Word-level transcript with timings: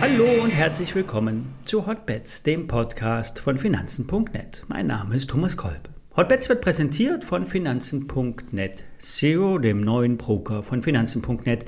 Hallo 0.00 0.42
und 0.42 0.50
herzlich 0.50 0.94
willkommen 0.94 1.54
zu 1.64 1.86
Hotbets, 1.86 2.42
dem 2.42 2.66
Podcast 2.66 3.38
von 3.38 3.56
Finanzen.net. 3.56 4.64
Mein 4.68 4.88
Name 4.88 5.14
ist 5.16 5.30
Thomas 5.30 5.56
Kolb. 5.56 5.88
Hotbets 6.16 6.48
wird 6.48 6.60
präsentiert 6.60 7.24
von 7.24 7.46
Finanzen.net 7.46 8.84
Zero, 8.98 9.58
dem 9.58 9.80
neuen 9.80 10.18
Broker 10.18 10.62
von 10.62 10.82
Finanzen.net. 10.82 11.64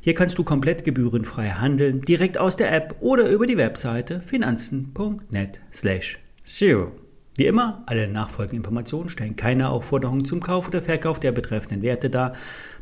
Hier 0.00 0.14
kannst 0.14 0.38
du 0.38 0.44
komplett 0.44 0.84
gebührenfrei 0.84 1.50
handeln, 1.50 2.00
direkt 2.00 2.38
aus 2.38 2.56
der 2.56 2.72
App 2.72 2.96
oder 3.00 3.28
über 3.28 3.46
die 3.46 3.58
Webseite 3.58 4.20
finanzen.net 4.20 5.60
slash 5.72 6.18
zero. 6.44 6.92
Wie 7.36 7.46
immer, 7.46 7.82
alle 7.86 8.06
nachfolgenden 8.06 8.58
Informationen 8.58 9.08
stellen 9.08 9.34
keine 9.34 9.70
Aufforderung 9.70 10.24
zum 10.24 10.38
Kauf 10.38 10.68
oder 10.68 10.82
Verkauf 10.82 11.18
der 11.18 11.32
betreffenden 11.32 11.82
Werte 11.82 12.08
dar. 12.08 12.32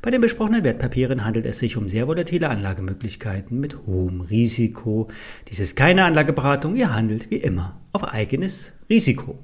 Bei 0.03 0.11
den 0.11 0.21
besprochenen 0.21 0.63
Wertpapieren 0.63 1.25
handelt 1.25 1.47
es 1.47 1.59
sich 1.59 1.79
um 1.79 1.89
sehr 1.89 2.07
volatile 2.07 2.51
Anlagemöglichkeiten 2.51 3.59
mit 3.59 3.79
hohem 3.87 4.21
Risiko. 4.21 5.09
Dies 5.49 5.59
ist 5.59 5.75
keine 5.75 6.05
Anlageberatung, 6.05 6.77
ihr 6.77 6.95
handelt 6.95 7.31
wie 7.31 7.37
immer 7.37 7.81
auf 7.93 8.05
eigenes 8.05 8.73
Risiko. 8.91 9.39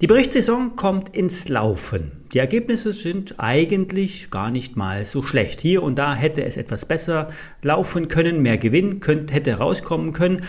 Die 0.00 0.06
Berichtssaison 0.06 0.76
kommt 0.76 1.10
ins 1.10 1.50
Laufen. 1.50 2.12
Die 2.32 2.38
Ergebnisse 2.38 2.94
sind 2.94 3.34
eigentlich 3.38 4.30
gar 4.30 4.50
nicht 4.50 4.76
mal 4.76 5.04
so 5.04 5.22
schlecht. 5.22 5.60
Hier 5.60 5.82
und 5.82 5.98
da 5.98 6.14
hätte 6.14 6.42
es 6.42 6.56
etwas 6.56 6.86
besser 6.86 7.28
laufen 7.60 8.08
können, 8.08 8.40
mehr 8.40 8.56
Gewinn 8.56 9.00
könnte, 9.00 9.34
hätte 9.34 9.58
rauskommen 9.58 10.14
können. 10.14 10.40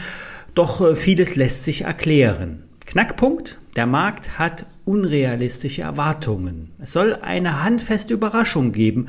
Doch 0.54 0.80
äh, 0.80 0.96
vieles 0.96 1.36
lässt 1.36 1.66
sich 1.66 1.82
erklären. 1.82 2.64
Knackpunkt, 2.86 3.60
der 3.76 3.88
Markt 3.88 4.38
hat 4.38 4.68
unrealistische 4.86 5.82
Erwartungen. 5.82 6.72
Es 6.80 6.94
soll 6.94 7.16
eine 7.16 7.64
handfeste 7.64 8.14
Überraschung 8.14 8.72
geben, 8.72 9.08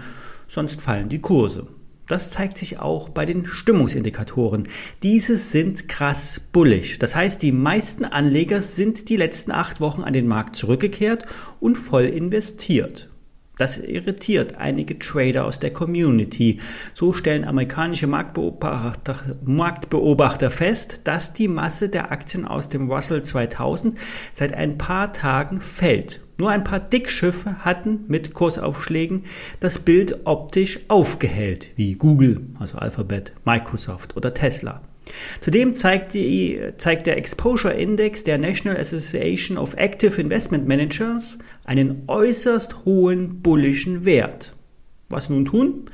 sonst 0.49 0.81
fallen 0.81 1.09
die 1.09 1.21
Kurse. 1.21 1.67
Das 2.07 2.31
zeigt 2.31 2.57
sich 2.57 2.79
auch 2.79 3.09
bei 3.09 3.25
den 3.25 3.47
Stimmungsindikatoren. 3.47 4.69
Diese 5.03 5.37
sind 5.37 5.89
krass 5.89 6.41
bullig. 6.53 6.99
Das 6.99 7.15
heißt, 7.15 7.43
die 7.43 7.53
meisten 7.53 8.05
Anleger 8.05 8.63
sind 8.63 9.09
die 9.09 9.17
letzten 9.17 9.51
acht 9.51 9.81
Wochen 9.81 10.03
an 10.03 10.13
den 10.13 10.27
Markt 10.27 10.57
zurückgekehrt 10.57 11.27
und 11.61 11.77
voll 11.77 12.05
investiert. 12.05 13.11
Das 13.59 13.79
irritiert 13.79 14.57
einige 14.57 14.99
Trader 14.99 15.47
aus 15.47 15.59
der 15.59 15.73
Community. 15.73 16.61
So 16.93 17.15
stellen 17.15 17.47
amerikanische 17.47 18.07
Marktbeobachter, 18.07 19.17
Marktbeobachter, 19.45 20.51
fest, 20.51 21.01
dass 21.05 21.33
die 21.33 21.49
Masse 21.49 21.89
der 21.89 22.13
Aktien 22.13 22.45
aus 22.45 22.69
dem 22.69 22.91
Russell 22.91 23.23
2000 23.23 23.95
seit 24.31 24.53
ein 24.53 24.77
paar 24.77 25.13
Tagen 25.15 25.63
fällt. 25.63 26.21
Nur 26.37 26.51
ein 26.51 26.65
paar 26.65 26.81
Dickschiffe 26.81 27.65
hatten 27.65 28.05
mit 28.09 28.35
Kursaufschlägen 28.35 29.25
das 29.59 29.79
Bild 29.79 30.27
optisch 30.27 30.81
aufgehellt, 30.89 31.71
wie 31.77 31.95
Google, 31.95 32.43
also 32.59 32.77
Alphabet, 32.77 33.33
Microsoft 33.47 34.19
oder 34.19 34.35
Tesla. 34.35 34.83
Zudem 35.41 35.73
zeigt, 35.73 36.15
die, 36.15 36.61
zeigt, 36.77 37.07
der 37.07 37.17
Exposure 37.17 37.75
Index 37.75 38.25
der 38.25 38.39
National 38.39 38.79
Association 38.79 39.59
of 39.59 39.75
Active 39.75 40.21
Investment 40.21 40.67
Managers 40.67 41.39
einen 41.65 42.03
äußerst 42.07 42.85
hohen 42.85 43.43
bullischen 43.43 44.05
Wert. 44.05 44.55
Was 45.09 45.29
nun 45.29 45.45
tun? 45.45 45.91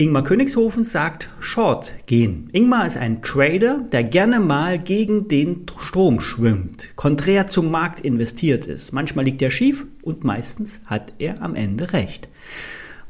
Ingmar 0.00 0.22
Königshofen 0.22 0.82
sagt 0.82 1.28
Short 1.40 1.92
gehen. 2.06 2.48
Ingmar 2.52 2.86
ist 2.86 2.96
ein 2.96 3.20
Trader, 3.20 3.84
der 3.92 4.02
gerne 4.02 4.40
mal 4.40 4.78
gegen 4.78 5.28
den 5.28 5.66
Strom 5.78 6.20
schwimmt, 6.20 6.96
konträr 6.96 7.48
zum 7.48 7.70
Markt 7.70 8.00
investiert 8.00 8.66
ist. 8.66 8.92
Manchmal 8.92 9.26
liegt 9.26 9.42
er 9.42 9.50
schief 9.50 9.84
und 10.00 10.24
meistens 10.24 10.80
hat 10.86 11.12
er 11.18 11.42
am 11.42 11.54
Ende 11.54 11.92
recht. 11.92 12.30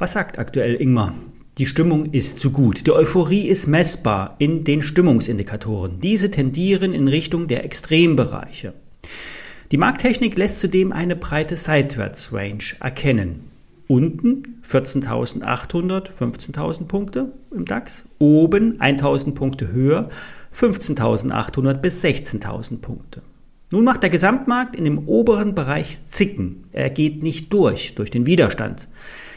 Was 0.00 0.14
sagt 0.14 0.40
aktuell 0.40 0.74
Ingmar? 0.80 1.14
Die 1.60 1.66
Stimmung 1.66 2.06
ist 2.06 2.38
zu 2.40 2.52
gut. 2.52 2.86
Die 2.86 2.90
Euphorie 2.90 3.46
ist 3.46 3.66
messbar 3.66 4.36
in 4.38 4.64
den 4.64 4.80
Stimmungsindikatoren. 4.80 6.00
Diese 6.00 6.30
tendieren 6.30 6.94
in 6.94 7.06
Richtung 7.06 7.48
der 7.48 7.66
Extrembereiche. 7.66 8.72
Die 9.70 9.76
Markttechnik 9.76 10.38
lässt 10.38 10.60
zudem 10.60 10.90
eine 10.90 11.16
breite 11.16 11.56
Seitwärtsrange 11.56 12.76
erkennen. 12.80 13.50
Unten 13.88 14.62
14.800, 14.66 16.10
15.000 16.18 16.86
Punkte 16.86 17.32
im 17.54 17.66
DAX. 17.66 18.06
Oben 18.18 18.80
1.000 18.80 19.34
Punkte 19.34 19.70
höher, 19.70 20.08
15.800 20.54 21.74
bis 21.74 22.02
16.000 22.02 22.78
Punkte. 22.78 23.20
Nun 23.70 23.84
macht 23.84 24.02
der 24.02 24.08
Gesamtmarkt 24.08 24.76
in 24.76 24.86
dem 24.86 25.06
oberen 25.06 25.54
Bereich 25.54 26.06
Zicken. 26.06 26.64
Er 26.72 26.88
geht 26.88 27.22
nicht 27.22 27.52
durch, 27.52 27.94
durch 27.96 28.10
den 28.10 28.24
Widerstand. 28.24 28.88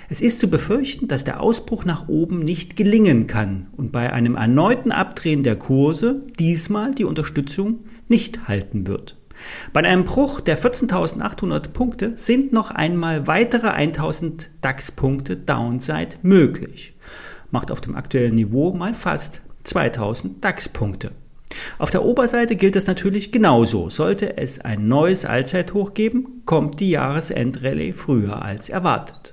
Es 0.10 0.22
ist 0.22 0.40
zu 0.40 0.50
befürchten, 0.50 1.08
dass 1.08 1.24
der 1.24 1.42
Ausbruch 1.42 1.86
nach 1.86 2.08
oben 2.08 2.40
nicht 2.40 2.76
gelingen 2.76 3.28
kann 3.28 3.68
und 3.78 3.92
bei 3.92 4.12
einem 4.12 4.36
erneuten 4.36 4.92
Abdrehen 4.92 5.44
der 5.44 5.56
Kurse 5.56 6.24
diesmal 6.40 6.94
die 6.94 7.06
Unterstützung 7.06 7.80
nicht 8.08 8.48
halten 8.48 8.86
wird. 8.88 9.18
Bei 9.72 9.82
einem 9.82 10.06
Bruch 10.06 10.42
der 10.42 10.58
14.800 10.58 11.70
Punkte 11.70 12.14
sind 12.16 12.54
noch 12.54 12.72
einmal 12.72 13.28
weitere 13.28 13.68
1.000 13.68 14.50
DAX-Punkte 14.62 15.38
Downside 15.38 16.18
möglich. 16.22 16.94
Macht 17.52 17.72
auf 17.72 17.82
dem 17.82 17.96
aktuellen 17.96 18.36
Niveau 18.36 18.74
mal 18.74 18.94
fast 18.94 19.42
2.000 19.66 20.40
DAX-Punkte. 20.42 21.12
Auf 21.78 21.92
der 21.92 22.04
Oberseite 22.04 22.56
gilt 22.56 22.76
es 22.76 22.88
natürlich 22.88 23.32
genauso. 23.32 23.90
Sollte 23.90 24.38
es 24.38 24.60
ein 24.60 24.88
neues 24.88 25.26
Allzeithoch 25.26 25.94
geben, 25.94 26.42
kommt 26.46 26.80
die 26.80 26.90
Jahresendrallye 26.92 27.94
früher 27.94 28.42
als 28.42 28.70
erwartet. 28.70 29.33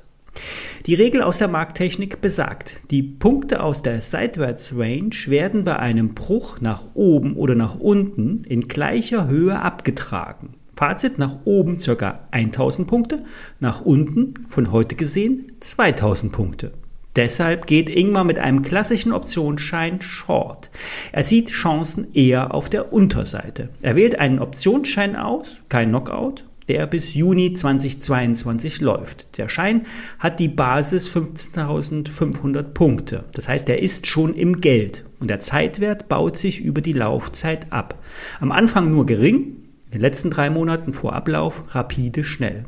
Die 0.91 0.97
Regel 0.97 1.23
aus 1.23 1.39
der 1.39 1.47
Markttechnik 1.47 2.21
besagt, 2.21 2.83
die 2.91 3.05
Punkte 3.05 3.63
aus 3.63 3.81
der 3.81 4.01
Seitwärtsrange 4.01 5.29
werden 5.29 5.63
bei 5.63 5.77
einem 5.77 6.17
Bruch 6.17 6.61
nach 6.61 6.83
oben 6.95 7.37
oder 7.37 7.55
nach 7.55 7.79
unten 7.79 8.43
in 8.43 8.67
gleicher 8.67 9.29
Höhe 9.29 9.61
abgetragen. 9.61 10.55
Fazit 10.75 11.17
nach 11.17 11.37
oben 11.45 11.79
ca. 11.79 12.27
1000 12.33 12.89
Punkte, 12.89 13.23
nach 13.61 13.83
unten 13.83 14.35
von 14.49 14.73
heute 14.73 14.97
gesehen 14.97 15.53
2000 15.61 16.33
Punkte. 16.33 16.73
Deshalb 17.15 17.69
geht 17.69 17.89
Ingmar 17.89 18.25
mit 18.25 18.41
einem 18.41 18.63
klassischen 18.63 19.13
Optionsschein 19.13 20.01
Short. 20.01 20.73
Er 21.13 21.23
sieht 21.23 21.51
Chancen 21.51 22.13
eher 22.15 22.53
auf 22.53 22.69
der 22.69 22.93
Unterseite. 22.93 23.69
Er 23.81 23.95
wählt 23.95 24.19
einen 24.19 24.41
Optionsschein 24.41 25.15
aus, 25.15 25.61
kein 25.69 25.91
Knockout, 25.91 26.47
der 26.71 26.87
bis 26.87 27.15
Juni 27.15 27.53
2022 27.53 28.81
läuft. 28.81 29.37
Der 29.39 29.49
Schein 29.49 29.87
hat 30.21 30.39
die 30.39 30.47
Basis 30.47 31.11
15.500 31.13 32.63
Punkte. 32.63 33.25
Das 33.35 33.49
heißt, 33.49 33.69
er 33.69 33.83
ist 33.83 34.07
schon 34.07 34.35
im 34.35 34.61
Geld 34.61 35.05
und 35.19 35.29
der 35.29 35.41
Zeitwert 35.41 36.09
baut 36.09 36.37
sich 36.37 36.61
über 36.61 36.81
die 36.81 36.93
Laufzeit 36.93 37.73
ab. 37.73 38.01
Am 38.39 38.53
Anfang 38.53 38.89
nur 38.89 39.05
gering, 39.05 39.57
in 39.87 39.91
den 39.91 40.01
letzten 40.01 40.31
drei 40.31 40.49
Monaten 40.49 40.93
vor 40.93 41.13
Ablauf 41.13 41.65
rapide 41.75 42.23
schnell. 42.23 42.67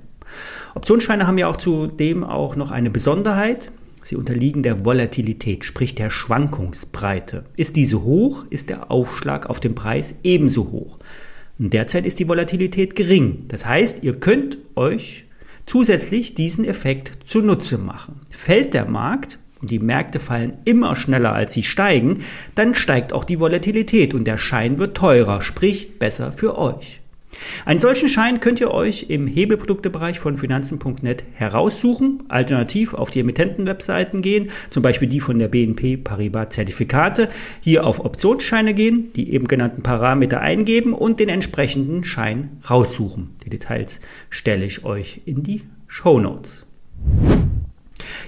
Optionsscheine 0.74 1.28
haben 1.28 1.38
ja 1.38 1.46
auch 1.46 1.56
zudem 1.56 2.24
auch 2.24 2.56
noch 2.56 2.72
eine 2.72 2.90
Besonderheit. 2.90 3.70
Sie 4.02 4.16
unterliegen 4.16 4.64
der 4.64 4.84
Volatilität, 4.84 5.64
sprich 5.64 5.94
der 5.94 6.10
Schwankungsbreite. 6.10 7.44
Ist 7.54 7.76
diese 7.76 8.02
hoch, 8.02 8.46
ist 8.50 8.68
der 8.68 8.90
Aufschlag 8.90 9.48
auf 9.48 9.60
dem 9.60 9.76
Preis 9.76 10.16
ebenso 10.24 10.72
hoch. 10.72 10.98
Und 11.62 11.72
derzeit 11.74 12.06
ist 12.06 12.18
die 12.18 12.26
Volatilität 12.28 12.96
gering. 12.96 13.44
Das 13.46 13.64
heißt, 13.64 14.02
ihr 14.02 14.14
könnt 14.18 14.58
euch 14.74 15.26
zusätzlich 15.64 16.34
diesen 16.34 16.64
Effekt 16.64 17.12
zunutze 17.24 17.78
machen. 17.78 18.20
Fällt 18.30 18.74
der 18.74 18.86
Markt 18.86 19.38
und 19.60 19.70
die 19.70 19.78
Märkte 19.78 20.18
fallen 20.18 20.54
immer 20.64 20.96
schneller 20.96 21.32
als 21.32 21.52
sie 21.52 21.62
steigen, 21.62 22.18
dann 22.56 22.74
steigt 22.74 23.12
auch 23.12 23.22
die 23.22 23.38
Volatilität 23.38 24.12
und 24.12 24.24
der 24.24 24.38
Schein 24.38 24.78
wird 24.78 24.96
teurer, 24.96 25.40
sprich 25.40 26.00
besser 26.00 26.32
für 26.32 26.58
euch. 26.58 27.01
Einen 27.64 27.80
solchen 27.80 28.08
Schein 28.08 28.40
könnt 28.40 28.60
ihr 28.60 28.70
euch 28.70 29.06
im 29.08 29.26
Hebelproduktebereich 29.26 30.20
von 30.20 30.36
Finanzen.net 30.36 31.24
heraussuchen, 31.34 32.24
alternativ 32.28 32.94
auf 32.94 33.10
die 33.10 33.20
Emittenten-Webseiten 33.20 34.22
gehen, 34.22 34.50
zum 34.70 34.82
Beispiel 34.82 35.08
die 35.08 35.20
von 35.20 35.38
der 35.38 35.48
BNP 35.48 35.96
Paribas 35.96 36.50
Zertifikate, 36.50 37.28
hier 37.60 37.86
auf 37.86 38.04
Optionsscheine 38.04 38.74
gehen, 38.74 39.12
die 39.14 39.32
eben 39.32 39.48
genannten 39.48 39.82
Parameter 39.82 40.40
eingeben 40.40 40.92
und 40.92 41.20
den 41.20 41.28
entsprechenden 41.28 42.04
Schein 42.04 42.58
raussuchen. 42.68 43.36
Die 43.44 43.50
Details 43.50 44.00
stelle 44.30 44.64
ich 44.64 44.84
euch 44.84 45.22
in 45.24 45.42
die 45.42 45.62
Show 45.86 46.18
Notes. 46.20 46.66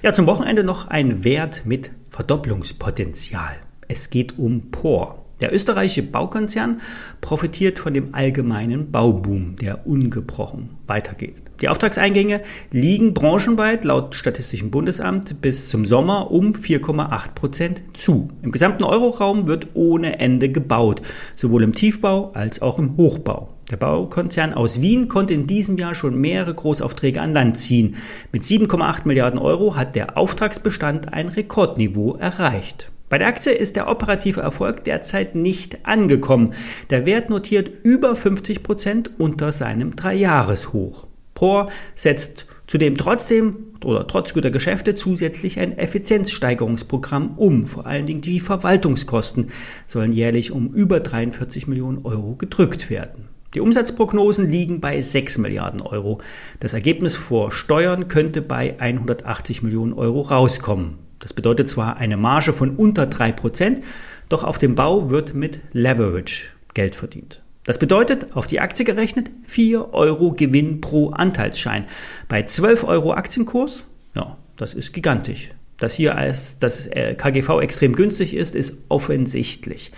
Ja, 0.03 0.13
zum 0.13 0.27
Wochenende 0.27 0.65
noch 0.65 0.89
ein 0.89 1.25
Wert 1.25 1.63
mit 1.65 1.91
Verdopplungspotenzial. 2.11 3.57
Es 3.89 4.11
geht 4.11 4.39
um 4.39 4.71
POR. 4.71 5.24
Der 5.41 5.53
österreichische 5.53 6.03
Baukonzern 6.03 6.81
profitiert 7.21 7.79
von 7.79 7.93
dem 7.93 8.15
allgemeinen 8.15 8.93
Bauboom, 8.93 9.57
der 9.57 9.87
ungebrochen 9.87 10.71
weitergeht. 10.87 11.43
Die 11.61 11.69
Auftragseingänge 11.69 12.43
liegen 12.71 13.15
branchenweit 13.15 13.85
laut 13.85 14.15
Statistischem 14.15 14.71
Bundesamt 14.71 15.41
bis 15.41 15.69
zum 15.69 15.85
Sommer 15.85 16.31
um 16.31 16.53
4,8 16.53 17.35
Prozent 17.35 17.83
zu. 17.95 18.31
Im 18.43 18.53
gesamten 18.53 18.85
Euroraum 18.85 19.49
wird 19.49 19.69
ohne 19.75 20.21
Ende 20.21 20.51
gebaut, 20.51 21.03
sowohl 21.35 21.65
im 21.65 21.73
Tiefbau 21.73 22.31
als 22.33 22.63
auch 22.63 22.79
im 22.79 22.97
Hochbau. 22.97 23.49
Der 23.71 23.77
Baukonzern 23.79 24.53
aus 24.53 24.83
Wien 24.83 25.09
konnte 25.09 25.35
in 25.35 25.47
diesem 25.47 25.79
Jahr 25.79 25.95
schon 25.95 26.21
mehrere 26.21 26.55
Großaufträge 26.55 27.21
an 27.21 27.33
Land 27.33 27.59
ziehen. 27.59 27.97
Mit 28.31 28.43
7,8 28.43 29.03
Milliarden 29.07 29.41
Euro 29.41 29.75
hat 29.75 29.97
der 29.97 30.17
Auftragsbestand 30.19 31.13
ein 31.13 31.29
Rekordniveau 31.29 32.17
erreicht. 32.17 32.93
Bei 33.15 33.19
der 33.19 33.29
Aktie 33.29 33.53
ist 33.53 33.77
der 33.77 33.87
operative 33.87 34.41
Erfolg 34.41 34.83
derzeit 34.83 35.37
nicht 35.37 35.87
angekommen. 35.87 36.53
Der 36.91 37.07
Wert 37.07 37.31
notiert 37.31 37.71
über 37.85 38.17
50 38.17 38.65
Prozent 38.65 39.13
unter 39.19 39.53
seinem 39.53 39.95
Dreijahreshoch. 39.95 41.07
POR 41.35 41.71
setzt 41.95 42.47
zudem 42.67 42.97
trotzdem 42.97 43.67
oder 43.85 44.09
trotz 44.09 44.35
guter 44.35 44.51
Geschäfte 44.51 44.97
zusätzlich 44.97 45.61
ein 45.61 45.79
Effizienzsteigerungsprogramm 45.79 47.39
um. 47.39 47.69
Vor 47.69 47.87
allen 47.87 48.07
Dingen 48.07 48.21
die 48.21 48.41
Verwaltungskosten 48.41 49.47
sollen 49.87 50.11
jährlich 50.11 50.51
um 50.51 50.75
über 50.75 50.99
43 50.99 51.69
Millionen 51.69 52.05
Euro 52.05 52.35
gedrückt 52.35 52.91
werden. 52.91 53.29
Die 53.55 53.61
Umsatzprognosen 53.61 54.51
liegen 54.51 54.81
bei 54.81 55.01
6 55.01 55.39
Milliarden 55.39 55.83
Euro. 55.83 56.21
Das 56.59 56.73
Ergebnis 56.73 57.15
vor 57.15 57.53
Steuern 57.53 58.09
könnte 58.09 58.43
bei 58.43 58.75
180 58.81 59.63
Millionen 59.63 59.93
Euro 59.93 60.23
rauskommen. 60.23 61.04
Das 61.25 61.33
bedeutet 61.33 61.71
zwar 61.71 61.97
eine 61.97 62.19
Marge 62.19 62.53
von 62.53 62.77
unter 62.77 63.05
3%, 63.05 63.81
doch 64.29 64.45
auf 64.45 64.59
dem 64.59 64.75
Bau 64.75 65.09
wird 65.09 65.33
mit 65.33 65.59
Leverage 65.73 66.49
Geld 66.75 66.95
verdient. 66.95 67.41
Das 67.65 67.79
bedeutet, 67.79 68.37
auf 68.37 68.47
die 68.47 68.61
Aktie 68.61 68.85
gerechnet, 68.85 69.31
4 69.45 69.95
Euro 69.95 70.33
Gewinn 70.33 70.83
pro 70.83 71.09
Anteilsschein. 71.09 71.87
Bei 72.29 72.43
12 72.43 72.85
Euro 72.85 73.15
Aktienkurs, 73.15 73.87
ja, 74.15 74.37
das 74.59 74.75
ist 74.75 74.93
gigantisch. 74.93 75.49
Dass 75.79 75.95
hier 75.95 76.15
als 76.15 76.59
das 76.59 76.89
äh, 76.89 77.15
KGV 77.15 77.61
extrem 77.63 77.95
günstig 77.97 78.35
ist, 78.35 78.55
ist 78.55 78.75
offensichtlich. 78.91 79.93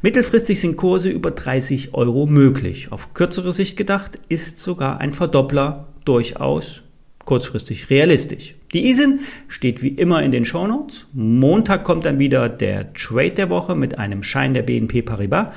Mittelfristig 0.00 0.60
sind 0.60 0.76
Kurse 0.78 1.10
über 1.10 1.30
30 1.30 1.92
Euro 1.92 2.24
möglich. 2.24 2.90
Auf 2.90 3.12
kürzere 3.12 3.52
Sicht 3.52 3.76
gedacht 3.76 4.18
ist 4.30 4.58
sogar 4.58 4.98
ein 4.98 5.12
Verdoppler 5.12 5.88
durchaus 6.06 6.84
kurzfristig 7.26 7.90
realistisch. 7.90 8.54
Die 8.72 8.88
ISIN 8.88 9.18
steht 9.48 9.82
wie 9.82 9.88
immer 9.88 10.22
in 10.22 10.30
den 10.30 10.44
Shownotes. 10.44 11.08
Montag 11.12 11.82
kommt 11.82 12.04
dann 12.04 12.20
wieder 12.20 12.48
der 12.48 12.92
Trade 12.92 13.32
der 13.32 13.50
Woche 13.50 13.74
mit 13.74 13.98
einem 13.98 14.22
Schein 14.22 14.54
der 14.54 14.62
BNP 14.62 15.02
Paribas. 15.02 15.48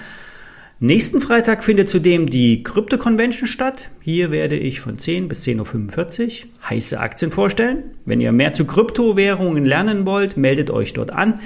Nächsten 0.79 1.21
Freitag 1.21 1.63
findet 1.63 1.89
zudem 1.89 2.25
die 2.25 2.63
Krypto 2.63 2.97
Convention 2.97 3.47
statt. 3.47 3.91
Hier 4.01 4.31
werde 4.31 4.57
ich 4.57 4.81
von 4.81 4.97
10 4.97 5.27
bis 5.27 5.45
10.45 5.45 6.45
Uhr 6.45 6.69
heiße 6.69 6.99
Aktien 6.99 7.29
vorstellen. 7.29 7.83
Wenn 8.05 8.19
ihr 8.19 8.31
mehr 8.31 8.53
zu 8.53 8.65
Kryptowährungen 8.65 9.63
lernen 9.63 10.07
wollt, 10.07 10.35
meldet 10.35 10.71
euch 10.71 10.93
dort 10.93 11.11
an. 11.11 11.39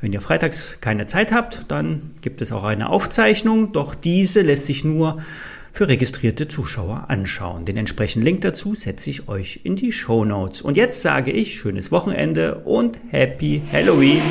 Wenn 0.00 0.12
ihr 0.12 0.20
freitags 0.20 0.78
keine 0.80 1.06
Zeit 1.06 1.32
habt, 1.32 1.66
dann 1.68 2.16
gibt 2.20 2.42
es 2.42 2.50
auch 2.50 2.64
eine 2.64 2.90
Aufzeichnung, 2.90 3.72
doch 3.72 3.94
diese 3.94 4.42
lässt 4.42 4.66
sich 4.66 4.84
nur 4.84 5.22
für 5.76 5.88
registrierte 5.88 6.48
Zuschauer 6.48 7.04
anschauen. 7.08 7.66
Den 7.66 7.76
entsprechenden 7.76 8.24
Link 8.24 8.40
dazu 8.40 8.74
setze 8.74 9.10
ich 9.10 9.28
euch 9.28 9.60
in 9.62 9.76
die 9.76 9.92
Show 9.92 10.24
Notes. 10.24 10.62
Und 10.62 10.78
jetzt 10.78 11.02
sage 11.02 11.30
ich 11.32 11.52
schönes 11.52 11.92
Wochenende 11.92 12.62
und 12.64 12.98
Happy 13.10 13.62
Halloween! 13.70 14.22